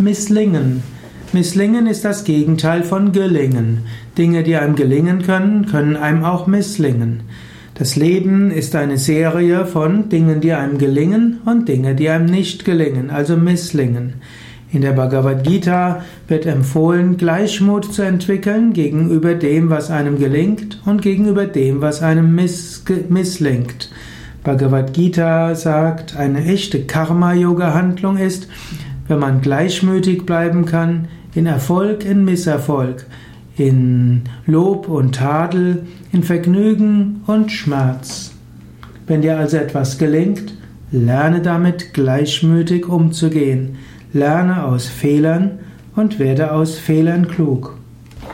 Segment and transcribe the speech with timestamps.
[0.00, 0.84] Misslingen.
[1.32, 3.80] Misslingen ist das Gegenteil von gelingen.
[4.16, 7.22] Dinge, die einem gelingen können, können einem auch misslingen.
[7.74, 12.64] Das Leben ist eine Serie von Dingen, die einem gelingen und Dinge, die einem nicht
[12.64, 14.14] gelingen, also misslingen.
[14.70, 21.02] In der Bhagavad Gita wird empfohlen, Gleichmut zu entwickeln gegenüber dem, was einem gelingt und
[21.02, 23.90] gegenüber dem, was einem miss misslingt.
[24.44, 28.48] Bhagavad Gita sagt, eine echte Karma-Yoga-Handlung ist,
[29.08, 33.06] wenn man gleichmütig bleiben kann, in Erfolg, in Misserfolg,
[33.56, 38.32] in Lob und Tadel, in Vergnügen und Schmerz.
[39.06, 40.54] Wenn dir also etwas gelingt,
[40.92, 43.76] lerne damit gleichmütig umzugehen,
[44.12, 45.58] lerne aus Fehlern
[45.96, 47.76] und werde aus Fehlern klug.